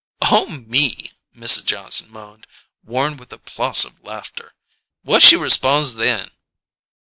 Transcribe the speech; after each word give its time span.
"Oh, 0.23 0.57
me!" 0.67 1.11
Mrs. 1.37 1.63
Johnson 1.63 2.09
moaned, 2.11 2.47
worn 2.83 3.17
with 3.17 3.29
applausive 3.31 4.01
laughter. 4.03 4.55
"What 5.03 5.21
she 5.21 5.35
respon' 5.35 5.95
then?" 5.95 6.31